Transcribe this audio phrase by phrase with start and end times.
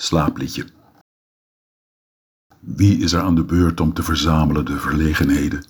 [0.00, 0.66] Slaapliedje.
[2.60, 5.64] Wie is er aan de beurt om te verzamelen de verlegenheden,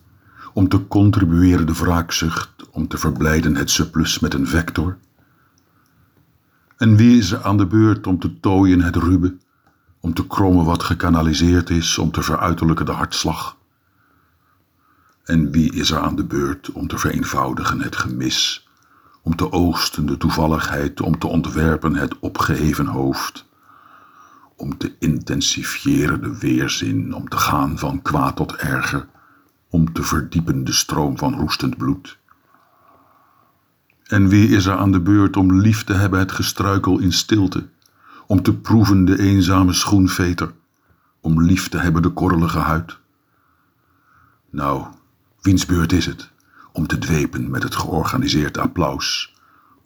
[0.52, 4.98] om te contribueren de wraakzucht, om te verblijden het surplus met een vector?
[6.76, 9.36] En wie is er aan de beurt om te tooien het rube,
[10.00, 13.56] om te krommen wat gekanaliseerd is, om te veruiterlijken de hartslag?
[15.24, 18.68] En wie is er aan de beurt om te vereenvoudigen het gemis,
[19.22, 23.46] om te oogsten de toevalligheid, om te ontwerpen het opgeheven hoofd?
[24.58, 29.06] Om te intensifiëren de weerzin, om te gaan van kwaad tot erger,
[29.70, 32.18] om te verdiepen de stroom van roestend bloed.
[34.04, 37.68] En wie is er aan de beurt om lief te hebben het gestruikel in stilte,
[38.26, 40.52] om te proeven de eenzame schoenveter,
[41.20, 42.98] om lief te hebben de korrelige huid?
[44.50, 44.86] Nou,
[45.40, 46.30] wiens beurt is het
[46.72, 49.34] om te dwepen met het georganiseerd applaus,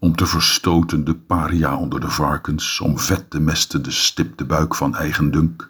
[0.03, 4.75] om te verstoten de paria onder de varkens, om vet te mesten de stipte buik
[4.75, 5.69] van eigen dunk.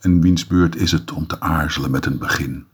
[0.00, 2.66] En wiens beurt is het om te aarzelen met een begin,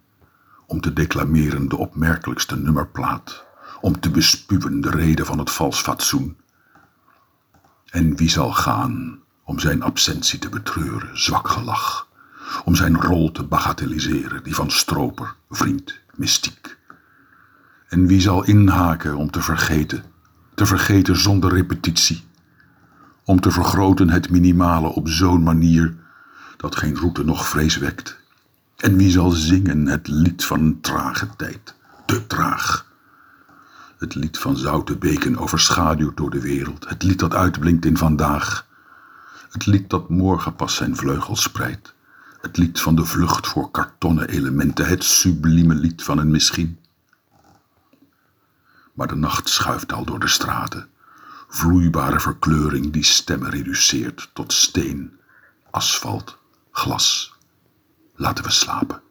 [0.67, 3.45] om te declameren de opmerkelijkste nummerplaat,
[3.81, 6.36] om te bespuwen de reden van het vals fatsoen?
[7.86, 12.09] En wie zal gaan om zijn absentie te betreuren, zwak gelach,
[12.64, 16.79] om zijn rol te bagatelliseren, die van stroper, vriend, mystiek?
[17.91, 20.05] En wie zal inhaken om te vergeten,
[20.55, 22.24] te vergeten zonder repetitie,
[23.24, 25.94] om te vergroten het minimale op zo'n manier
[26.56, 28.18] dat geen route nog vrees wekt?
[28.77, 31.74] En wie zal zingen het lied van een trage tijd,
[32.06, 32.86] te traag?
[33.98, 38.66] Het lied van zoute beken overschaduwd door de wereld, het lied dat uitblinkt in vandaag,
[39.50, 41.94] het lied dat morgen pas zijn vleugels spreidt,
[42.41, 46.78] het lied van de vlucht voor kartonnen elementen, het sublieme lied van een misschien
[48.92, 50.88] maar de nacht schuift al door de straten.
[51.48, 55.19] Vloeibare verkleuring die stemmen reduceert tot steen,
[55.70, 56.38] asfalt,
[56.70, 57.34] glas.
[58.14, 59.02] Laten we slapen.